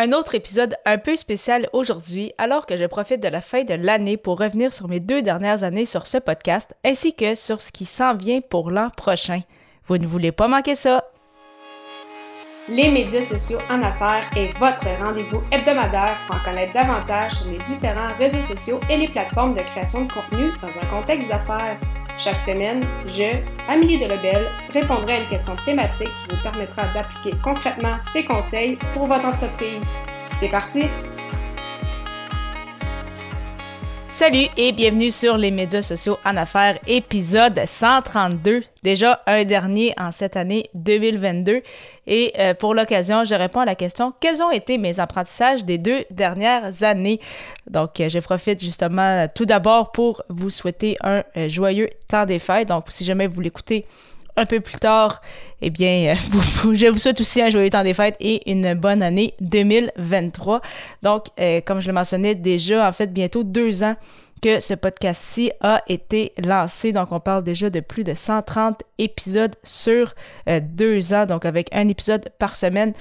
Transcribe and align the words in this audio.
Un 0.00 0.12
autre 0.12 0.36
épisode 0.36 0.76
un 0.84 0.96
peu 0.96 1.16
spécial 1.16 1.68
aujourd'hui, 1.72 2.32
alors 2.38 2.66
que 2.66 2.76
je 2.76 2.84
profite 2.84 3.20
de 3.20 3.26
la 3.26 3.40
fin 3.40 3.64
de 3.64 3.74
l'année 3.74 4.16
pour 4.16 4.38
revenir 4.38 4.72
sur 4.72 4.88
mes 4.88 5.00
deux 5.00 5.22
dernières 5.22 5.64
années 5.64 5.86
sur 5.86 6.06
ce 6.06 6.18
podcast, 6.18 6.76
ainsi 6.84 7.16
que 7.16 7.34
sur 7.34 7.60
ce 7.60 7.72
qui 7.72 7.84
s'en 7.84 8.14
vient 8.14 8.40
pour 8.40 8.70
l'an 8.70 8.90
prochain. 8.96 9.40
Vous 9.86 9.98
ne 9.98 10.06
voulez 10.06 10.30
pas 10.30 10.46
manquer 10.46 10.76
ça! 10.76 11.02
Les 12.68 12.92
médias 12.92 13.22
sociaux 13.22 13.58
en 13.68 13.82
affaires 13.82 14.30
est 14.36 14.56
votre 14.60 14.86
rendez-vous 15.02 15.42
hebdomadaire 15.50 16.18
pour 16.28 16.36
en 16.36 16.44
connaître 16.44 16.74
davantage 16.74 17.32
sur 17.32 17.50
les 17.50 17.58
différents 17.64 18.14
réseaux 18.18 18.42
sociaux 18.42 18.78
et 18.88 18.98
les 18.98 19.08
plateformes 19.08 19.54
de 19.54 19.62
création 19.62 20.04
de 20.04 20.12
contenu 20.12 20.52
dans 20.62 20.78
un 20.78 20.86
contexte 20.86 21.26
d'affaires. 21.26 21.80
Chaque 22.18 22.40
semaine, 22.40 22.84
je, 23.06 23.38
Amélie 23.68 24.00
Delebel, 24.00 24.48
répondrai 24.72 25.12
à 25.14 25.20
une 25.20 25.28
question 25.28 25.54
thématique 25.64 26.08
qui 26.08 26.34
vous 26.34 26.42
permettra 26.42 26.92
d'appliquer 26.92 27.36
concrètement 27.44 27.96
ces 28.00 28.24
conseils 28.24 28.76
pour 28.92 29.06
votre 29.06 29.24
entreprise. 29.24 29.88
C'est 30.34 30.50
parti! 30.50 30.86
Salut 34.10 34.46
et 34.56 34.72
bienvenue 34.72 35.10
sur 35.10 35.36
les 35.36 35.50
médias 35.50 35.82
sociaux 35.82 36.16
en 36.24 36.38
affaires, 36.38 36.78
épisode 36.86 37.60
132. 37.62 38.62
Déjà 38.82 39.22
un 39.26 39.44
dernier 39.44 39.92
en 39.98 40.12
cette 40.12 40.34
année 40.34 40.70
2022. 40.72 41.60
Et 42.06 42.32
euh, 42.38 42.54
pour 42.54 42.74
l'occasion, 42.74 43.24
je 43.24 43.34
réponds 43.34 43.60
à 43.60 43.66
la 43.66 43.74
question 43.74 44.14
quels 44.18 44.42
ont 44.42 44.50
été 44.50 44.78
mes 44.78 44.98
apprentissages 44.98 45.66
des 45.66 45.76
deux 45.76 46.06
dernières 46.10 46.84
années? 46.84 47.20
Donc, 47.68 48.00
euh, 48.00 48.08
je 48.08 48.18
profite 48.20 48.62
justement 48.62 49.28
tout 49.34 49.44
d'abord 49.44 49.92
pour 49.92 50.22
vous 50.30 50.48
souhaiter 50.48 50.96
un 51.02 51.22
euh, 51.36 51.50
joyeux 51.50 51.90
temps 52.08 52.24
des 52.24 52.38
fêtes. 52.38 52.68
Donc, 52.68 52.86
si 52.88 53.04
jamais 53.04 53.26
vous 53.26 53.42
l'écoutez 53.42 53.84
un 54.38 54.46
peu 54.46 54.60
plus 54.60 54.76
tard, 54.76 55.20
eh 55.60 55.70
bien, 55.70 56.14
euh, 56.14 56.72
je 56.74 56.86
vous 56.86 56.98
souhaite 56.98 57.20
aussi 57.20 57.42
un 57.42 57.50
joyeux 57.50 57.70
temps 57.70 57.82
des 57.82 57.94
fêtes 57.94 58.16
et 58.20 58.50
une 58.50 58.74
bonne 58.74 59.02
année 59.02 59.34
2023. 59.40 60.62
Donc, 61.02 61.26
euh, 61.40 61.60
comme 61.64 61.80
je 61.80 61.88
le 61.88 61.92
mentionnais 61.92 62.34
déjà, 62.34 62.88
en 62.88 62.92
fait, 62.92 63.12
bientôt 63.12 63.42
deux 63.42 63.82
ans 63.82 63.96
que 64.40 64.60
ce 64.60 64.74
podcast-ci 64.74 65.50
a 65.60 65.82
été 65.88 66.32
lancé. 66.38 66.92
Donc, 66.92 67.10
on 67.10 67.18
parle 67.18 67.42
déjà 67.42 67.70
de 67.70 67.80
plus 67.80 68.04
de 68.04 68.14
130 68.14 68.80
épisodes 68.98 69.56
sur 69.64 70.14
euh, 70.48 70.60
deux 70.62 71.12
ans, 71.12 71.26
donc 71.26 71.44
avec 71.44 71.68
un 71.72 71.88
épisode 71.88 72.28
par 72.38 72.54
semaine, 72.54 72.92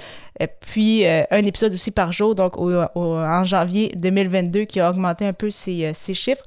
puis 0.60 1.04
un 1.06 1.46
épisode 1.46 1.74
aussi 1.74 1.90
par 1.90 2.12
jour, 2.12 2.36
donc 2.36 2.60
en 2.60 3.44
janvier 3.44 3.92
2022, 3.96 4.66
qui 4.66 4.80
a 4.80 4.90
augmenté 4.90 5.26
un 5.26 5.34
peu 5.34 5.50
ces, 5.50 5.92
ces 5.96 6.14
chiffres. 6.14 6.44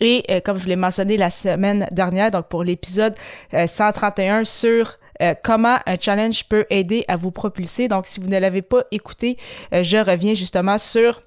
Et 0.00 0.24
euh, 0.30 0.40
comme 0.40 0.58
je 0.58 0.66
l'ai 0.66 0.76
mentionné 0.76 1.16
la 1.16 1.30
semaine 1.30 1.86
dernière, 1.90 2.30
donc 2.30 2.48
pour 2.48 2.64
l'épisode 2.64 3.14
131 3.52 4.40
euh, 4.40 4.44
sur 4.44 4.98
euh, 5.22 5.34
comment 5.42 5.78
un 5.86 5.96
challenge 6.00 6.44
peut 6.44 6.66
aider 6.70 7.04
à 7.08 7.16
vous 7.16 7.30
propulser. 7.30 7.88
Donc, 7.88 8.06
si 8.06 8.20
vous 8.20 8.28
ne 8.28 8.38
l'avez 8.38 8.62
pas 8.62 8.84
écouté, 8.90 9.36
je 9.72 9.98
reviens 9.98 10.34
justement 10.34 10.78
sur 10.78 11.20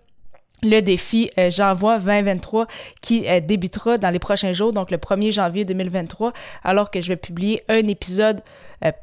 le 0.63 0.79
défi 0.79 1.29
J'envoie 1.49 1.99
2023 1.99 2.67
qui 3.01 3.25
débutera 3.41 3.97
dans 3.97 4.09
les 4.09 4.19
prochains 4.19 4.53
jours, 4.53 4.71
donc 4.71 4.91
le 4.91 4.97
1er 4.97 5.33
janvier 5.33 5.65
2023, 5.65 6.31
alors 6.63 6.89
que 6.89 7.01
je 7.01 7.09
vais 7.09 7.17
publier 7.17 7.63
un 7.67 7.85
épisode 7.87 8.41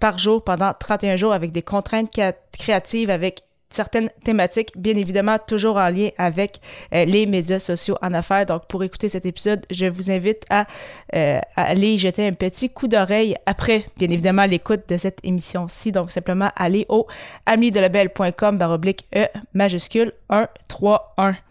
par 0.01 0.19
jour 0.19 0.43
pendant 0.43 0.73
31 0.73 1.17
jours 1.17 1.35
avec 1.35 1.53
des 1.53 1.63
contraintes 1.63 2.11
créatives, 2.59 3.11
avec 3.11 3.43
certaines 3.71 4.11
thématiques, 4.25 4.73
bien 4.77 4.97
évidemment 4.97 5.39
toujours 5.39 5.77
en 5.77 5.89
lien 5.89 6.11
avec 6.19 6.61
euh, 6.95 7.05
les 7.05 7.27
médias 7.27 7.59
sociaux 7.59 7.97
en 8.03 8.13
affaires. 8.13 8.47
Donc 8.47 8.67
pour 8.67 8.83
écouter 8.83 9.09
cet 9.09 9.27
épisode, 9.27 9.65
je 9.71 9.87
vous 9.87 10.11
invite 10.11 10.45
à, 10.51 10.67
euh, 11.15 11.41
aller 11.57 11.99
jeter 11.99 12.27
un 12.27 12.33
petit 12.33 12.71
coup 12.71 12.89
d'oreille 12.89 13.37
après, 13.47 13.85
bien 13.97 14.11
évidemment, 14.11 14.45
l'écoute 14.45 14.89
de 14.89 14.97
cette 14.97 15.19
émission-ci. 15.25 15.93
Donc 15.93 16.11
simplement 16.11 16.51
aller 16.57 16.87
au 16.89 17.07
amidelabel.com 17.47 18.59
baroblique 18.59 19.07
E 19.15 19.27
majuscule 19.55 20.13
131. 20.31 21.50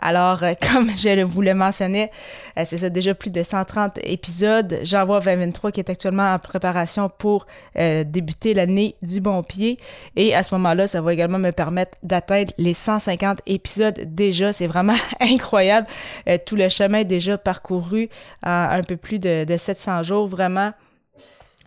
Alors, 0.00 0.42
euh, 0.42 0.54
comme 0.72 0.90
je 0.90 1.22
vous 1.22 1.42
le 1.42 1.54
mentionnais, 1.54 2.10
euh, 2.58 2.62
c'est 2.64 2.78
ça 2.78 2.88
déjà 2.90 3.14
plus 3.14 3.30
de 3.30 3.42
130 3.42 3.98
épisodes. 4.02 4.78
J'envoie 4.82 5.20
2023 5.20 5.72
qui 5.72 5.80
est 5.80 5.90
actuellement 5.90 6.34
en 6.34 6.38
préparation 6.38 7.08
pour 7.08 7.46
euh, 7.78 8.04
débuter 8.04 8.54
l'année 8.54 8.96
du 9.02 9.20
bon 9.20 9.42
pied. 9.42 9.78
Et 10.16 10.34
à 10.34 10.42
ce 10.42 10.54
moment-là, 10.54 10.86
ça 10.86 11.00
va 11.00 11.12
également 11.12 11.38
me 11.38 11.50
permettre 11.50 11.96
d'atteindre 12.02 12.52
les 12.58 12.74
150 12.74 13.40
épisodes 13.46 14.00
déjà. 14.06 14.52
C'est 14.52 14.66
vraiment 14.66 14.96
incroyable. 15.20 15.86
tout 16.46 16.56
le 16.56 16.68
chemin 16.68 17.04
déjà 17.04 17.36
parcouru 17.38 18.08
en 18.44 18.68
un 18.70 18.82
peu 18.82 18.96
plus 18.96 19.18
de, 19.18 19.44
de 19.44 19.56
700 19.56 20.02
jours. 20.02 20.28
Vraiment, 20.28 20.72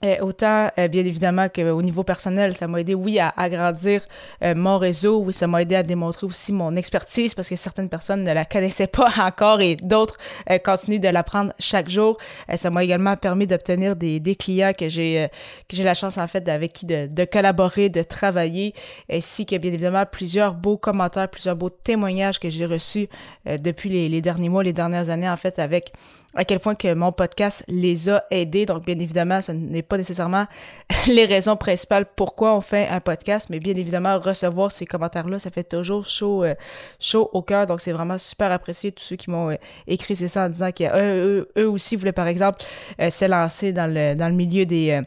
euh, 0.04 0.18
autant, 0.20 0.70
euh, 0.78 0.88
bien 0.88 1.06
évidemment, 1.06 1.48
qu'au 1.48 1.82
niveau 1.82 2.04
personnel, 2.04 2.56
ça 2.56 2.68
m'a 2.68 2.82
aidé, 2.82 2.94
oui, 2.94 3.20
à 3.20 3.34
agrandir 3.38 4.02
euh, 4.44 4.54
mon 4.54 4.78
réseau, 4.78 5.20
oui, 5.20 5.32
ça 5.32 5.48
m'a 5.48 5.62
aidé 5.62 5.76
à 5.76 5.84
démontrer 5.84 6.28
aussi 6.28 6.52
mon 6.52 6.76
expertise 6.76 7.34
parce 7.34 7.48
que 7.48 7.56
certaines 7.56 7.88
personnes 7.88 8.24
ne 8.24 8.34
la 8.34 8.44
connaissaient 8.44 8.88
pas 8.88 9.10
encore 9.22 9.62
et 9.62 9.76
d'autres 9.78 10.18
continuent 10.64 11.00
de 11.00 11.08
l'apprendre 11.08 11.54
chaque 11.60 11.90
jour. 11.90 12.18
ça 12.56 12.70
m'a 12.70 12.84
également 12.84 13.16
permis 13.16 13.48
d'obtenir 13.48 13.96
des, 13.96 14.20
des 14.20 14.36
clients 14.36 14.74
que 14.78 14.90
j'ai 14.90 15.30
que 15.70 15.76
j'ai 15.76 15.84
la 15.84 15.94
chance, 15.94 16.18
en 16.18 16.28
fait, 16.28 16.48
avec 16.50 16.74
qui 16.74 16.86
de, 16.86 17.08
de 17.08 17.26
collaborer, 17.26 17.90
de 17.90 18.02
travailler, 18.04 18.74
ainsi 19.10 19.46
que, 19.46 19.56
bien 19.56 19.72
évidemment, 19.72 20.06
plusieurs 20.06 20.54
beaux 20.54 20.78
commentaires, 20.78 21.30
plusieurs 21.30 21.56
beaux 21.56 21.70
témoignages 21.70 22.40
que 22.40 22.50
j'ai 22.50 22.66
reçus 22.66 23.08
depuis 23.46 23.90
les, 23.90 24.10
les 24.10 24.22
derniers 24.22 24.50
mois, 24.50 24.64
les 24.64 24.74
dernières 24.74 25.10
années, 25.10 25.30
en 25.30 25.36
fait, 25.38 25.60
avec 25.60 25.94
à 26.36 26.46
quel 26.46 26.60
point 26.60 26.76
que 26.76 26.94
mon 26.94 27.12
podcast 27.12 27.64
les 27.68 28.10
a 28.10 28.24
aidés. 28.32 28.66
Donc, 28.66 28.86
bien 28.86 28.98
évidemment, 28.98 29.42
ce 29.42 29.52
n'est 29.52 29.82
pas 29.82 29.93
nécessairement 29.98 30.46
les 31.08 31.26
raisons 31.26 31.56
principales 31.56 32.06
pourquoi 32.16 32.56
on 32.56 32.62
fait 32.62 32.88
un 32.88 33.00
podcast, 33.00 33.50
mais 33.50 33.60
bien 33.60 33.76
évidemment, 33.76 34.20
recevoir 34.20 34.72
ces 34.72 34.86
commentaires-là, 34.86 35.40
ça 35.40 35.52
fait 35.52 35.64
toujours 35.64 36.06
chaud, 36.06 36.44
euh, 36.44 36.56
chaud 37.00 37.30
au 37.34 37.42
cœur. 37.42 37.66
Donc, 37.66 37.82
c'est 37.82 37.92
vraiment 37.92 38.18
super 38.18 38.52
apprécié 38.52 38.92
tous 38.92 39.04
ceux 39.04 39.16
qui 39.16 39.30
m'ont 39.30 39.52
euh, 39.52 39.56
écrit 39.88 40.16
ça 40.16 40.46
en 40.46 40.50
disant 40.50 40.72
qu'eux 40.72 41.48
eux, 41.58 41.70
aussi 41.70 41.96
voulaient, 41.96 42.12
par 42.12 42.28
exemple, 42.28 42.64
euh, 43.02 43.10
se 43.10 43.26
lancer 43.26 43.74
dans 43.74 43.92
le, 43.92 44.16
dans 44.16 44.28
le 44.28 44.36
milieu 44.36 44.66
des, 44.66 45.02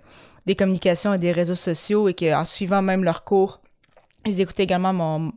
des 0.47 0.55
communications 0.55 1.15
et 1.15 1.19
des 1.19 1.33
réseaux 1.33 1.55
sociaux 1.55 2.09
et 2.09 2.15
qu'en 2.15 2.45
suivant 2.45 2.83
même 2.83 3.05
leur 3.05 3.25
cours, 3.25 3.61
ils 4.27 4.41
écoutaient 4.41 4.65
également 4.65 4.93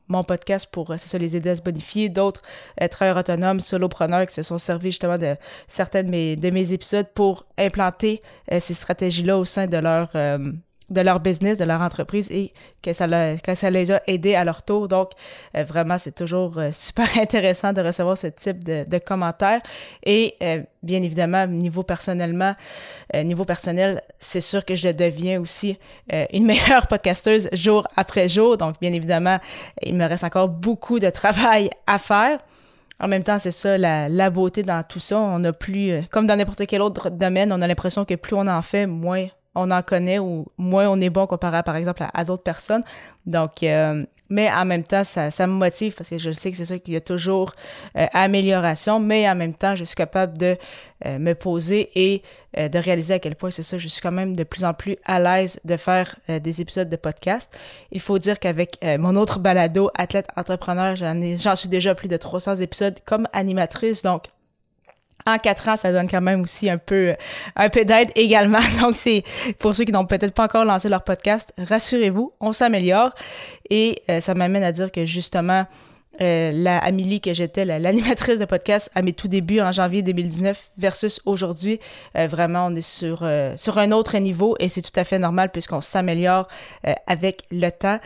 mon, 0.07 0.23
podcast 0.23 0.67
pour, 0.71 0.91
euh, 0.91 0.97
ça, 0.97 1.17
les 1.17 1.35
aider 1.35 1.51
à 1.51 1.55
se 1.55 1.61
bonifier. 1.61 2.09
D'autres 2.09 2.41
euh, 2.81 2.87
travailleurs 2.87 3.19
autonomes, 3.19 3.59
solopreneurs 3.59 4.25
qui 4.25 4.33
se 4.33 4.43
sont 4.43 4.57
servis 4.57 4.91
justement 4.91 5.17
de 5.17 5.35
certains 5.67 6.03
de 6.03 6.09
mes, 6.09 6.35
mes 6.35 6.73
épisodes 6.73 7.07
pour 7.13 7.45
implanter 7.57 8.21
euh, 8.51 8.59
ces 8.59 8.73
stratégies-là 8.73 9.37
au 9.37 9.45
sein 9.45 9.67
de 9.67 9.77
leur, 9.77 10.09
de 10.89 11.01
leur 11.01 11.19
business, 11.19 11.57
de 11.57 11.65
leur 11.65 11.81
entreprise 11.81 12.29
et 12.31 12.51
que 12.81 12.93
ça, 12.93 13.07
les 13.07 13.91
a 13.91 14.01
aidés 14.07 14.35
à 14.35 14.43
leur 14.43 14.63
tour. 14.63 14.87
Donc, 14.87 15.11
euh, 15.55 15.63
vraiment, 15.63 15.97
c'est 15.97 16.15
toujours 16.15 16.57
euh, 16.57 16.71
super 16.73 17.07
intéressant 17.17 17.73
de 17.73 17.81
recevoir 17.81 18.17
ce 18.17 18.27
type 18.27 18.63
de, 18.63 18.85
de 18.87 18.97
commentaires. 18.97 19.61
Et 20.03 20.35
euh, 20.41 20.61
bien 20.81 21.01
évidemment, 21.03 21.45
niveau 21.47 21.83
personnellement, 21.83 22.55
niveau 23.13 23.43
personnel, 23.43 24.01
c'est 24.17 24.41
sûr 24.41 24.63
que 24.63 24.75
je 24.75 24.89
deviens 24.89 25.41
aussi 25.41 25.77
une 26.31 26.45
meilleure 26.51 26.87
podcasteuse 26.87 27.49
jour 27.51 27.87
après 27.95 28.29
jour. 28.29 28.57
Donc, 28.57 28.75
bien 28.79 28.93
évidemment, 28.93 29.39
il 29.81 29.95
me 29.95 30.05
reste 30.05 30.23
encore 30.23 30.47
beaucoup 30.47 30.99
de 30.99 31.09
travail 31.09 31.69
à 31.85 31.97
faire. 31.97 32.39
En 33.01 33.07
même 33.07 33.23
temps, 33.23 33.39
c'est 33.39 33.51
ça, 33.51 33.77
la, 33.77 34.09
la, 34.09 34.29
beauté 34.29 34.61
dans 34.61 34.83
tout 34.83 34.99
ça. 34.99 35.17
On 35.17 35.43
a 35.45 35.53
plus, 35.53 36.01
comme 36.11 36.27
dans 36.27 36.35
n'importe 36.35 36.65
quel 36.67 36.81
autre 36.81 37.09
domaine, 37.09 37.51
on 37.53 37.61
a 37.61 37.67
l'impression 37.67 38.03
que 38.03 38.15
plus 38.15 38.35
on 38.35 38.45
en 38.47 38.61
fait, 38.61 38.87
moins 38.87 39.25
on 39.55 39.71
en 39.71 39.81
connaît 39.81 40.19
ou 40.19 40.45
moins 40.57 40.87
on 40.87 40.99
est 41.01 41.09
bon 41.09 41.25
comparé 41.27 41.63
par 41.63 41.75
exemple 41.75 42.03
à, 42.13 42.23
d'autres 42.23 42.43
personnes. 42.43 42.83
Donc, 43.25 43.63
euh, 43.63 44.05
mais 44.29 44.49
en 44.51 44.65
même 44.65 44.83
temps, 44.83 45.03
ça, 45.03 45.31
ça, 45.31 45.47
me 45.47 45.53
motive 45.53 45.95
parce 45.95 46.09
que 46.09 46.17
je 46.17 46.31
sais 46.31 46.51
que 46.51 46.57
c'est 46.57 46.65
ça 46.65 46.79
qu'il 46.79 46.93
y 46.93 46.97
a 46.97 47.01
toujours 47.01 47.53
euh, 47.97 48.05
amélioration, 48.13 48.99
mais 48.99 49.29
en 49.29 49.35
même 49.35 49.53
temps, 49.53 49.75
je 49.75 49.83
suis 49.83 49.95
capable 49.95 50.37
de 50.37 50.55
euh, 51.05 51.19
me 51.19 51.33
poser 51.33 51.89
et 51.95 52.23
de 52.57 52.79
réaliser 52.79 53.13
à 53.13 53.19
quel 53.19 53.35
point 53.35 53.51
c'est 53.51 53.61
ça, 53.61 53.77
je 53.77 53.87
suis 53.87 54.01
quand 54.01 54.11
même 54.11 54.35
de 54.35 54.43
plus 54.43 54.65
en 54.65 54.73
plus 54.73 54.97
à 55.05 55.19
l'aise 55.19 55.59
de 55.65 55.77
faire 55.77 56.15
des 56.27 56.61
épisodes 56.61 56.89
de 56.89 56.95
podcast. 56.95 57.55
Il 57.91 57.99
faut 57.99 58.17
dire 58.17 58.39
qu'avec 58.39 58.83
mon 58.97 59.15
autre 59.17 59.37
balado, 59.37 59.91
athlète 59.93 60.29
entrepreneur, 60.35 60.95
j'en 60.95 61.55
suis 61.55 61.69
déjà 61.69 61.93
plus 61.93 62.07
de 62.07 62.17
300 62.17 62.55
épisodes 62.55 62.97
comme 63.05 63.27
animatrice, 63.33 64.01
donc 64.01 64.29
en 65.33 65.37
quatre 65.37 65.67
ans, 65.69 65.75
ça 65.75 65.91
donne 65.91 66.09
quand 66.09 66.21
même 66.21 66.41
aussi 66.41 66.69
un 66.69 66.77
peu, 66.77 67.15
un 67.55 67.69
peu 67.69 67.85
d'aide 67.85 68.11
également. 68.15 68.59
Donc, 68.81 68.95
c'est 68.95 69.23
pour 69.59 69.75
ceux 69.75 69.85
qui 69.85 69.91
n'ont 69.91 70.05
peut-être 70.05 70.33
pas 70.33 70.45
encore 70.45 70.65
lancé 70.65 70.89
leur 70.89 71.03
podcast, 71.03 71.53
rassurez-vous, 71.57 72.33
on 72.39 72.51
s'améliore. 72.51 73.13
Et 73.69 74.01
euh, 74.09 74.19
ça 74.19 74.33
m'amène 74.33 74.63
à 74.63 74.71
dire 74.71 74.91
que 74.91 75.05
justement, 75.05 75.65
euh, 76.21 76.51
la 76.53 76.79
Amélie 76.79 77.21
que 77.21 77.33
j'étais, 77.33 77.63
l'animatrice 77.65 78.39
de 78.39 78.45
podcast 78.45 78.91
à 78.95 79.01
mes 79.01 79.13
tout 79.13 79.27
débuts 79.27 79.61
en 79.61 79.71
janvier 79.71 80.01
2019 80.01 80.71
versus 80.77 81.21
aujourd'hui, 81.25 81.79
euh, 82.17 82.27
vraiment 82.27 82.65
on 82.65 82.75
est 82.75 82.81
sur 82.81 83.25
sur 83.55 83.77
un 83.77 83.91
autre 83.91 84.17
niveau 84.17 84.55
et 84.59 84.67
c'est 84.67 84.81
tout 84.81 84.97
à 84.97 85.05
fait 85.05 85.19
normal 85.19 85.49
puisqu'on 85.49 85.79
s'améliore 85.79 86.47
avec 87.07 87.43
le 87.51 87.69
temps 87.69 87.99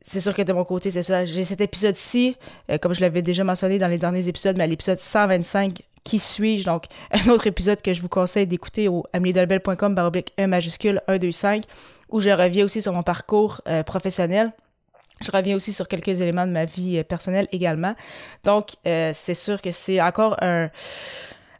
c'est 0.00 0.20
sûr 0.20 0.34
que 0.34 0.42
de 0.42 0.52
mon 0.52 0.64
côté, 0.64 0.90
c'est 0.90 1.02
ça. 1.02 1.24
J'ai 1.24 1.44
cet 1.44 1.60
épisode-ci, 1.60 2.36
euh, 2.70 2.78
comme 2.78 2.94
je 2.94 3.00
l'avais 3.00 3.22
déjà 3.22 3.44
mentionné 3.44 3.78
dans 3.78 3.88
les 3.88 3.98
derniers 3.98 4.28
épisodes, 4.28 4.56
mais 4.56 4.66
l'épisode 4.66 4.98
125, 4.98 5.82
qui 6.04 6.18
suis-je? 6.18 6.64
Donc, 6.64 6.84
un 7.10 7.28
autre 7.30 7.46
épisode 7.46 7.82
que 7.82 7.92
je 7.92 8.00
vous 8.00 8.08
conseille 8.08 8.46
d'écouter 8.46 8.88
au 8.88 9.04
ameliedelbel.com 9.12 9.94
baroblique 9.94 10.32
1 10.38 10.46
majuscule 10.46 11.00
125, 11.08 11.64
où 12.10 12.20
je 12.20 12.30
reviens 12.30 12.64
aussi 12.64 12.82
sur 12.82 12.92
mon 12.92 13.02
parcours 13.02 13.60
euh, 13.68 13.82
professionnel. 13.82 14.52
Je 15.20 15.30
reviens 15.30 15.56
aussi 15.56 15.72
sur 15.72 15.88
quelques 15.88 16.20
éléments 16.20 16.46
de 16.46 16.52
ma 16.52 16.64
vie 16.64 17.02
personnelle 17.04 17.46
également. 17.52 17.94
Donc, 18.42 18.70
c'est 18.84 19.34
sûr 19.34 19.62
que 19.62 19.70
c'est 19.70 20.00
encore 20.00 20.36
un, 20.42 20.70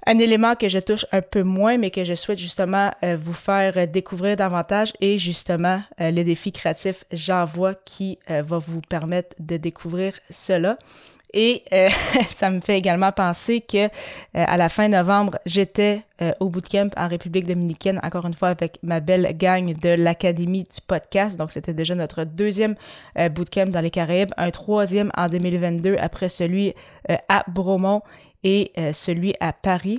un 0.06 0.19
élément 0.19 0.55
que 0.55 0.69
je 0.69 0.79
touche 0.79 1.06
un 1.12 1.23
peu 1.23 1.43
moins, 1.43 1.79
mais 1.79 1.91
que 1.91 2.05
je 2.05 2.15
souhaite 2.15 2.39
justement 2.39 2.91
euh, 3.03 3.17
vous 3.21 3.33
faire 3.33 3.77
euh, 3.77 3.87
découvrir 3.87 4.37
davantage 4.37 4.93
et 5.01 5.19
justement 5.19 5.83
euh, 6.01 6.11
le 6.11 6.25
défi 6.25 6.53
créatif 6.53 7.05
J'envoie 7.12 7.75
qui 7.75 8.19
va 8.29 8.59
vous 8.59 8.81
permettre 8.81 9.35
de 9.39 9.56
découvrir 9.56 10.15
cela. 10.31 10.79
Et 11.33 11.65
ça 12.31 12.51
me 12.51 12.61
fait 12.61 12.79
également 12.79 13.11
penser 13.11 13.61
que 13.61 13.89
à 14.35 14.56
la 14.56 14.69
fin 14.69 14.89
novembre, 14.89 15.39
j'étais 15.47 16.03
au 16.39 16.49
bootcamp 16.49 16.91
en 16.97 17.09
République 17.09 17.47
dominicaine, 17.47 17.99
encore 18.05 18.27
une 18.27 18.35
fois 18.35 18.49
avec 18.49 18.79
ma 18.85 19.01
belle 19.01 19.37
gang 19.37 19.75
de 19.77 19.89
l'Académie 19.89 20.62
du 20.62 20.81
podcast. 20.87 21.37
Donc, 21.37 21.51
c'était 21.51 21.75
déjà 21.75 21.97
notre 21.97 22.23
deuxième 22.23 22.77
bootcamp 23.33 23.67
dans 23.67 23.81
les 23.81 23.91
Caraïbes, 23.91 24.33
un 24.37 24.51
troisième 24.51 25.11
en 25.17 25.29
2022 25.29 25.97
après 25.99 26.29
celui 26.29 26.73
à 27.29 27.45
Bromont 27.49 28.03
et 28.44 28.70
euh, 28.79 28.93
celui 28.93 29.35
à 29.41 29.52
Paris. 29.52 29.99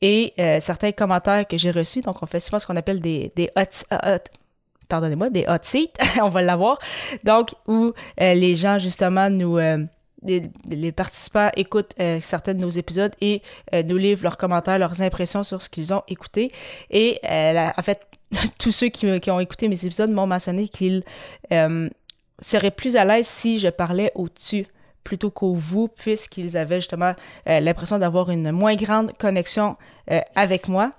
Et 0.00 0.32
euh, 0.38 0.58
certains 0.60 0.92
commentaires 0.92 1.46
que 1.46 1.56
j'ai 1.56 1.70
reçus, 1.70 2.00
donc 2.00 2.22
on 2.22 2.26
fait 2.26 2.40
souvent 2.40 2.58
ce 2.58 2.66
qu'on 2.66 2.76
appelle 2.76 3.00
des, 3.00 3.32
des 3.36 3.50
hot, 3.56 4.18
pardonnez-moi, 4.88 5.30
des 5.30 5.44
hot 5.48 5.62
seats, 5.62 5.92
on 6.22 6.30
va 6.30 6.42
l'avoir. 6.42 6.78
Donc, 7.22 7.50
où 7.68 7.92
euh, 8.20 8.34
les 8.34 8.56
gens, 8.56 8.78
justement, 8.78 9.30
nous, 9.30 9.58
les, 10.22 10.92
participants 10.92 11.50
écoutent 11.56 11.94
certains 12.20 12.54
de 12.54 12.60
nos 12.60 12.70
épisodes 12.70 13.12
et 13.20 13.42
nous 13.72 13.96
livrent 13.96 14.24
leurs 14.24 14.36
commentaires, 14.36 14.78
leurs 14.78 15.00
impressions 15.00 15.44
sur 15.44 15.62
ce 15.62 15.68
qu'ils 15.68 15.92
ont 15.94 16.02
écouté. 16.08 16.50
Et 16.90 17.20
en 17.24 17.82
fait, 17.82 18.00
tous 18.58 18.72
ceux 18.72 18.88
qui, 18.88 19.20
qui, 19.20 19.30
ont 19.30 19.40
écouté 19.40 19.68
mes 19.68 19.86
épisodes 19.86 20.10
m'ont 20.10 20.26
mentionné 20.26 20.68
qu'ils 20.68 21.02
seraient 22.40 22.70
plus 22.70 22.96
à 22.96 23.04
l'aise 23.04 23.26
si 23.26 23.58
je 23.58 23.68
parlais 23.68 24.12
au-dessus 24.14 24.66
plutôt 25.04 25.30
qu'au 25.30 25.54
vous, 25.54 25.88
puisqu'ils 25.88 26.56
avaient 26.56 26.80
justement 26.80 27.12
euh, 27.48 27.60
l'impression 27.60 27.98
d'avoir 27.98 28.30
une 28.30 28.50
moins 28.50 28.74
grande 28.74 29.12
connexion 29.18 29.76
euh, 30.10 30.20
avec 30.34 30.66
moi. 30.66 30.92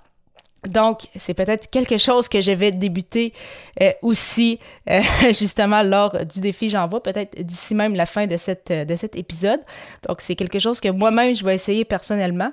Donc, 0.66 1.06
c'est 1.14 1.34
peut-être 1.34 1.70
quelque 1.70 1.98
chose 1.98 2.28
que 2.28 2.40
je 2.40 2.50
vais 2.50 2.72
débuter 2.72 3.32
euh, 3.80 3.92
aussi 4.02 4.58
justement 5.28 5.82
lors 5.82 6.24
du 6.24 6.40
défi 6.40 6.70
J'envoie, 6.70 7.02
peut-être 7.02 7.40
d'ici 7.40 7.74
même 7.74 7.94
la 7.94 8.06
fin 8.06 8.26
de, 8.26 8.36
cette, 8.36 8.72
de 8.72 8.96
cet 8.96 9.16
épisode. 9.16 9.60
Donc, 10.08 10.20
c'est 10.20 10.34
quelque 10.34 10.58
chose 10.58 10.80
que 10.80 10.88
moi-même, 10.88 11.36
je 11.36 11.44
vais 11.44 11.54
essayer 11.54 11.84
personnellement. 11.84 12.50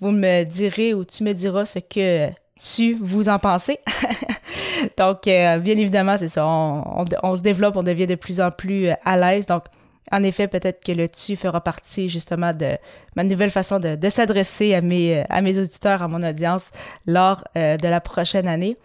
Vous 0.00 0.12
me 0.12 0.44
direz 0.44 0.94
ou 0.94 1.04
tu 1.04 1.24
me 1.24 1.32
diras 1.32 1.64
ce 1.64 1.80
que 1.80 2.28
tu 2.60 2.96
vous 3.00 3.28
en 3.28 3.38
pensez. 3.40 3.80
Donc, 4.96 5.22
bien 5.24 5.76
évidemment, 5.76 6.16
c'est 6.16 6.28
ça. 6.28 6.46
On, 6.46 7.04
on, 7.22 7.36
se 7.36 7.42
développe, 7.42 7.76
on 7.76 7.82
devient 7.82 8.06
de 8.06 8.14
plus 8.14 8.40
en 8.40 8.50
plus 8.50 8.90
à 9.04 9.16
l'aise. 9.16 9.46
Donc, 9.46 9.64
en 10.10 10.22
effet, 10.22 10.48
peut-être 10.48 10.84
que 10.84 10.92
le 10.92 11.08
tu 11.08 11.36
fera 11.36 11.60
partie 11.60 12.08
justement 12.08 12.52
de 12.52 12.76
ma 13.14 13.24
nouvelle 13.24 13.50
façon 13.50 13.78
de, 13.78 14.08
s'adresser 14.08 14.74
à 14.74 14.80
mes, 14.80 15.24
à 15.28 15.40
mes 15.40 15.58
auditeurs, 15.58 16.02
à 16.02 16.08
mon 16.08 16.22
audience 16.22 16.70
lors 17.06 17.44
euh, 17.56 17.76
de 17.76 17.88
la 17.88 18.00
prochaine 18.00 18.48
année. 18.48 18.76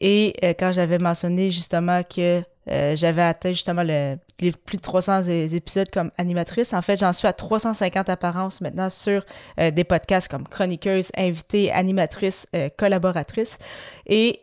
Et 0.00 0.34
euh, 0.42 0.54
quand 0.58 0.72
j'avais 0.72 0.98
mentionné 0.98 1.50
justement 1.50 2.02
que 2.02 2.42
euh, 2.70 2.96
j'avais 2.96 3.22
atteint 3.22 3.50
justement 3.50 3.82
le, 3.82 4.16
les 4.40 4.52
plus 4.52 4.76
de 4.76 4.82
300 4.82 5.22
épisodes 5.22 5.88
comme 5.90 6.10
animatrice. 6.18 6.74
En 6.74 6.82
fait, 6.82 6.98
j'en 6.98 7.12
suis 7.12 7.26
à 7.26 7.32
350 7.32 8.08
apparences 8.08 8.60
maintenant 8.60 8.90
sur 8.90 9.24
euh, 9.58 9.70
des 9.70 9.84
podcasts 9.84 10.28
comme 10.28 10.46
chroniqueuse, 10.46 11.10
invitée, 11.16 11.72
animatrice, 11.72 12.46
euh, 12.54 12.68
collaboratrice, 12.76 13.58
et 14.06 14.40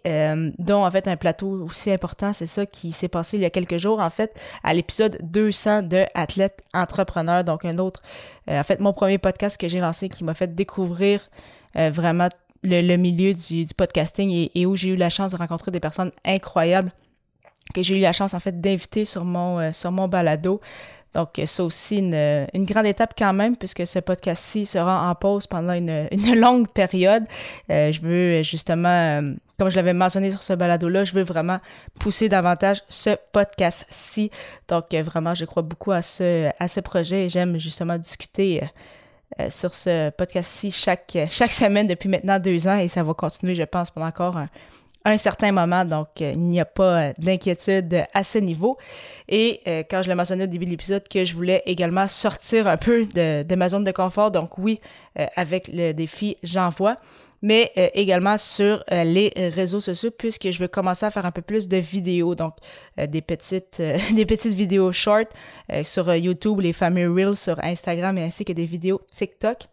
dont 0.60 0.86
en 0.86 0.92
fait 0.92 1.08
un 1.08 1.18
plateau 1.18 1.66
aussi 1.66 1.92
important, 1.92 2.34
c'est 2.34 2.48
ça 2.48 2.66
qui 2.66 2.92
s'est 2.92 3.08
passé 3.08 3.38
il 3.38 3.42
y 3.42 3.46
a 3.46 3.50
quelques 3.50 3.78
jours, 3.78 4.00
en 4.00 4.10
fait, 4.10 4.40
à 4.64 4.74
l'épisode 4.74 5.18
200 5.24 5.84
de 5.84 6.06
Athlète 6.14 6.62
Entrepreneur, 6.74 7.44
donc 7.44 7.66
un 7.66 7.78
autre, 7.80 8.02
en 8.48 8.64
fait, 8.64 8.80
mon 8.80 8.94
premier 8.94 9.18
podcast 9.18 9.60
que 9.60 9.68
j'ai 9.68 9.80
lancé 9.80 10.10
qui 10.10 10.24
m'a 10.24 10.36
fait 10.36 10.54
découvrir 10.54 11.30
vraiment 11.74 12.30
le, 12.64 12.96
milieu 12.98 13.34
du, 13.34 13.66
podcasting 13.76 14.50
et 14.54 14.66
où 14.66 14.76
j'ai 14.76 14.90
eu 14.90 14.96
la 14.96 15.10
chance 15.10 15.32
de 15.32 15.38
rencontrer 15.38 15.72
des 15.72 15.80
personnes 15.80 16.12
incroyables 16.24 16.92
que 17.74 17.84
j'ai 17.84 17.98
eu 17.98 18.02
la 18.02 18.14
chance 18.14 18.34
en 18.34 18.40
fait 18.40 18.60
d'inviter 18.60 19.06
sur 19.06 19.26
mon 19.26 19.60
euh, 19.60 19.72
sur 19.72 19.92
mon 19.92 20.08
balado. 20.08 20.62
Donc 21.14 21.42
ça 21.46 21.64
aussi 21.64 22.00
une, 22.00 22.46
une, 22.54 22.66
grande 22.66 22.86
étape 22.88 23.14
quand 23.18 23.32
même 23.32 23.56
puisque 23.56 23.88
ce 23.88 24.00
podcast-ci 24.00 24.66
sera 24.66 25.10
en 25.10 25.16
pause 25.16 25.48
pendant 25.48 25.72
une, 25.72 26.10
une 26.12 26.38
longue 26.38 26.68
période. 26.68 27.24
Euh, 27.72 27.94
je 27.94 28.02
veux 28.02 28.44
justement, 28.44 28.90
euh, 28.90 29.34
comme 29.58 29.70
je 29.70 29.78
l'avais 29.78 29.94
mentionné 29.94 30.30
sur 30.30 30.44
ce 30.44 30.52
balado-là, 30.52 31.06
je 31.06 31.14
veux 31.14 31.24
vraiment 31.24 31.60
pousser 32.02 32.28
davantage 32.28 32.82
ce 32.90 33.12
podcast-ci. 33.32 34.30
Donc 34.68 34.94
vraiment, 34.94 35.34
je 35.34 35.46
crois 35.46 35.64
beaucoup 35.64 35.94
à 35.94 36.02
ce 36.02 36.50
à 36.60 36.68
ce 36.68 36.82
projet 36.82 37.26
et 37.26 37.30
j'aime 37.30 37.58
justement 37.60 37.98
discuter. 37.98 38.62
sur 39.50 39.74
ce 39.74 40.10
podcast-ci 40.12 40.70
chaque, 40.70 41.18
chaque 41.30 41.52
semaine 41.54 41.88
depuis 41.88 42.10
maintenant 42.10 42.40
deux 42.40 42.68
ans 42.68 42.78
et 42.78 42.90
ça 42.90 43.04
va 43.04 43.14
continuer, 43.14 43.56
je 43.56 43.64
pense, 43.64 43.90
pendant 43.90 44.08
encore 44.08 44.38
un, 44.38 44.50
un 45.06 45.18
certain 45.18 45.52
moment, 45.52 45.86
donc 45.86 46.08
euh, 46.22 46.32
il 46.34 46.42
n'y 46.42 46.60
a 46.60 46.66
pas 46.66 46.98
euh, 46.98 47.14
d'inquiétude 47.20 48.04
à 48.14 48.24
ce 48.24 48.40
niveau. 48.40 48.78
Et 49.30 49.62
euh, 49.68 49.84
quand 49.90 50.02
je 50.02 50.10
l'ai 50.10 50.16
mentionné 50.16 50.44
au 50.44 50.48
début 50.48 50.66
de 50.66 50.72
l'épisode, 50.72 51.08
que 51.08 51.24
je 51.24 51.36
voulais 51.36 51.62
également 51.68 52.08
sortir 52.08 52.68
un 52.68 52.78
peu 52.78 53.06
de, 53.06 53.56
ma 53.56 53.70
zone 53.70 53.84
de 53.84 53.92
confort, 53.92 54.32
donc 54.32 54.58
oui, 54.58 54.80
avec 55.36 55.70
le 55.72 55.94
défi 55.94 56.38
J'envoie, 56.44 56.98
mais 57.42 57.72
également 57.94 58.38
sur 58.38 58.84
les 58.90 59.32
réseaux 59.56 59.80
sociaux, 59.80 60.12
puisque 60.12 60.52
je 60.52 60.60
veux 60.60 60.68
commencer 60.68 61.06
à 61.06 61.12
faire 61.12 61.26
un 61.26 61.32
peu 61.32 61.42
plus 61.42 61.70
de 61.70 61.78
vidéos, 61.78 62.36
donc 62.36 62.54
des, 62.98 63.22
petites, 63.22 63.82
des 64.16 64.26
petites 64.26 64.54
vidéos 64.54 64.92
short 64.92 65.28
sur 65.84 66.14
YouTube, 66.14 66.60
les 66.60 66.74
fameux 66.74 67.10
Reels 67.12 67.38
sur 67.38 67.64
Instagram, 67.64 68.18
et 68.18 68.24
ainsi 68.24 68.44
que 68.44 68.54
des 68.54 68.66
vidéos 68.66 69.02
TikTok. 69.14 69.68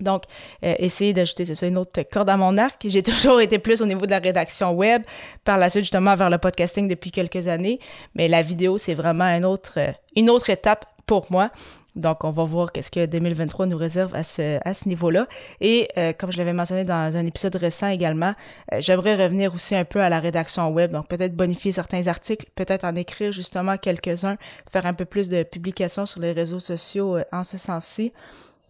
Donc, 0.00 0.24
euh, 0.64 0.74
essayer 0.78 1.12
d'ajouter, 1.12 1.44
c'est 1.44 1.54
ça, 1.54 1.66
une 1.66 1.78
autre 1.78 2.02
corde 2.10 2.28
à 2.28 2.36
mon 2.36 2.58
arc. 2.58 2.84
J'ai 2.86 3.02
toujours 3.02 3.40
été 3.40 3.58
plus 3.58 3.80
au 3.80 3.86
niveau 3.86 4.06
de 4.06 4.10
la 4.10 4.18
rédaction 4.18 4.72
web, 4.72 5.02
par 5.44 5.58
la 5.58 5.70
suite 5.70 5.84
justement 5.84 6.14
vers 6.14 6.30
le 6.30 6.38
podcasting 6.38 6.88
depuis 6.88 7.10
quelques 7.10 7.46
années, 7.46 7.78
mais 8.14 8.28
la 8.28 8.42
vidéo, 8.42 8.78
c'est 8.78 8.94
vraiment 8.94 9.24
une 9.24 9.44
autre, 9.44 9.74
euh, 9.78 9.92
une 10.16 10.30
autre 10.30 10.50
étape 10.50 10.84
pour 11.06 11.26
moi. 11.30 11.50
Donc, 11.94 12.24
on 12.24 12.32
va 12.32 12.42
voir 12.42 12.72
qu'est-ce 12.72 12.90
que 12.90 13.06
2023 13.06 13.66
nous 13.66 13.76
réserve 13.76 14.16
à 14.16 14.24
ce, 14.24 14.58
à 14.68 14.74
ce 14.74 14.88
niveau-là. 14.88 15.28
Et 15.60 15.88
euh, 15.96 16.12
comme 16.12 16.32
je 16.32 16.38
l'avais 16.38 16.52
mentionné 16.52 16.82
dans 16.82 17.16
un 17.16 17.24
épisode 17.24 17.54
récent 17.54 17.86
également, 17.86 18.34
j'aimerais 18.78 19.14
revenir 19.14 19.54
aussi 19.54 19.76
un 19.76 19.84
peu 19.84 20.00
à 20.00 20.08
la 20.08 20.18
rédaction 20.18 20.68
web. 20.70 20.90
Donc, 20.90 21.06
peut-être 21.06 21.36
bonifier 21.36 21.70
certains 21.70 22.08
articles, 22.08 22.46
peut-être 22.56 22.82
en 22.82 22.96
écrire 22.96 23.30
justement 23.30 23.76
quelques-uns, 23.76 24.38
faire 24.72 24.86
un 24.86 24.94
peu 24.94 25.04
plus 25.04 25.28
de 25.28 25.44
publications 25.44 26.04
sur 26.04 26.20
les 26.20 26.32
réseaux 26.32 26.58
sociaux 26.58 27.18
en 27.30 27.44
ce 27.44 27.58
sens-ci. 27.58 28.12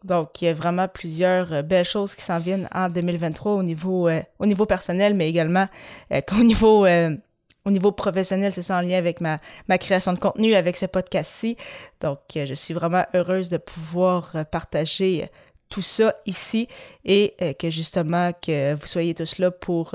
Donc, 0.04 0.42
il 0.42 0.44
y 0.44 0.49
a 0.49 0.54
vraiment 0.54 0.87
plusieurs 0.87 1.52
euh, 1.52 1.62
belles 1.62 1.87
choses 1.87 2.14
qui 2.14 2.23
s'en 2.23 2.38
viennent 2.38 2.68
en 2.75 2.90
2023 2.90 3.52
au 3.52 3.62
niveau, 3.62 4.06
euh, 4.06 4.23
au 4.38 4.44
niveau 4.44 4.66
personnel, 4.66 5.14
mais 5.14 5.28
également 5.28 5.66
euh, 6.12 6.20
au 6.38 6.44
niveau, 6.44 6.87
au 6.87 7.70
niveau 7.70 7.92
professionnel, 7.92 8.52
c'est 8.52 8.62
ça 8.62 8.76
en 8.78 8.82
lien 8.82 8.99
avec 8.99 9.23
ma, 9.23 9.40
ma 9.68 9.78
création 9.78 10.12
de 10.12 10.18
contenu, 10.18 10.54
avec 10.54 10.76
ce 10.76 10.84
podcast-ci. 10.84 11.56
Donc, 12.02 12.18
je 12.34 12.52
suis 12.52 12.75
vraiment 12.75 13.04
heureuse 13.14 13.49
de 13.49 13.56
pouvoir 13.56 14.44
partager 14.50 15.30
tout 15.70 15.80
ça 15.80 16.14
ici 16.26 16.68
et 17.06 17.34
que 17.58 17.70
justement, 17.70 18.32
que 18.32 18.75
vous 18.75 18.87
soyez 18.87 19.14
tous 19.14 19.38
là 19.38 19.50
pour 19.50 19.94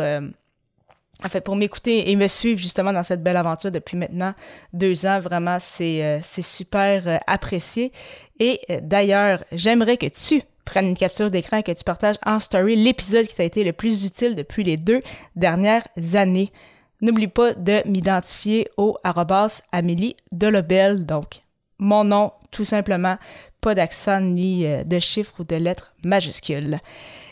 en 1.23 1.27
fait, 1.27 1.41
pour 1.41 1.55
m'écouter 1.55 2.09
et 2.09 2.15
me 2.15 2.27
suivre 2.27 2.59
justement 2.59 2.93
dans 2.93 3.03
cette 3.03 3.21
belle 3.21 3.37
aventure 3.37 3.71
depuis 3.71 3.97
maintenant 3.97 4.33
deux 4.71 5.05
ans, 5.05 5.19
vraiment, 5.19 5.57
c'est 5.59 6.03
euh, 6.03 6.19
super 6.21 7.07
euh, 7.07 7.17
apprécié. 7.27 7.91
Et 8.39 8.61
euh, 8.69 8.79
d'ailleurs, 8.81 9.43
j'aimerais 9.51 9.97
que 9.97 10.07
tu 10.07 10.41
prennes 10.63 10.87
une 10.87 10.97
capture 10.97 11.29
d'écran 11.29 11.57
et 11.57 11.63
que 11.63 11.71
tu 11.71 11.83
partages 11.83 12.15
en 12.25 12.39
story 12.39 12.75
l'épisode 12.77 13.27
qui 13.27 13.35
t'a 13.35 13.43
été 13.43 13.63
le 13.63 13.73
plus 13.73 14.05
utile 14.05 14.35
depuis 14.35 14.63
les 14.63 14.77
deux 14.77 15.01
dernières 15.35 15.87
années. 16.13 16.53
N'oublie 17.01 17.27
pas 17.27 17.53
de 17.53 17.81
m'identifier 17.85 18.69
au 18.77 18.97
arrobas 19.03 19.61
Amélie 19.71 20.15
Delobel, 20.31 21.05
donc 21.05 21.41
mon 21.79 22.03
nom 22.03 22.31
tout 22.51 22.65
simplement, 22.65 23.17
pas 23.61 23.75
d'accent 23.75 24.19
ni 24.21 24.65
de 24.65 24.99
chiffres 24.99 25.35
ou 25.39 25.43
de 25.43 25.55
lettres 25.55 25.93
majuscules 26.03 26.79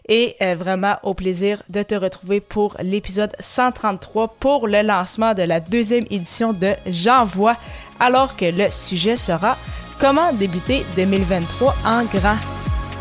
et 0.09 0.35
euh, 0.41 0.55
vraiment 0.55 0.95
au 1.03 1.13
plaisir 1.13 1.61
de 1.69 1.83
te 1.83 1.95
retrouver 1.95 2.39
pour 2.39 2.75
l'épisode 2.81 3.35
133 3.39 4.35
pour 4.39 4.67
le 4.67 4.81
lancement 4.81 5.33
de 5.33 5.43
la 5.43 5.59
deuxième 5.59 6.05
édition 6.09 6.53
de 6.53 6.73
J'envoie, 6.85 7.57
alors 7.99 8.35
que 8.35 8.45
le 8.45 8.69
sujet 8.69 9.17
sera 9.17 9.57
Comment 9.99 10.31
débuter 10.31 10.85
2023 10.95 11.75
en 11.83 12.03
grand. 12.03 12.37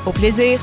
Au 0.07 0.13
plaisir! 0.13 0.59